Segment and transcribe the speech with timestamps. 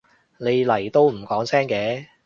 [0.39, 2.07] 你嚟都唔講聲嘅？